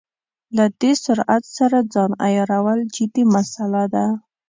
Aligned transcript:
له 0.57 0.65
دې 0.81 0.91
سرعت 1.03 1.43
سره 1.57 1.77
ځان 1.93 2.11
عیارول 2.25 2.79
جدي 2.95 3.23
مساله 3.33 3.83
ده. 3.93 4.05